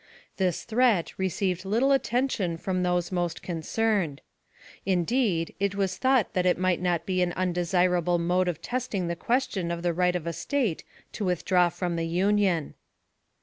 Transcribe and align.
This 0.37 0.63
threat 0.63 1.13
received 1.19 1.63
little 1.63 1.91
attention 1.91 2.57
from 2.57 2.81
those 2.81 3.11
most 3.11 3.43
concerned. 3.43 4.19
Indeed, 4.83 5.53
it 5.59 5.75
was 5.75 5.95
thought 5.97 6.33
that 6.33 6.47
it 6.47 6.57
might 6.57 6.81
not 6.81 7.05
be 7.05 7.21
an 7.21 7.33
undesirable 7.33 8.17
mode 8.17 8.47
of 8.47 8.63
testing 8.63 9.09
the 9.09 9.15
question 9.15 9.69
of 9.69 9.83
the 9.83 9.93
right 9.93 10.15
of 10.15 10.25
a 10.25 10.33
State 10.33 10.83
to 11.11 11.23
withdraw 11.23 11.69
from 11.69 11.97
the 11.97 12.07
Union. 12.07 12.73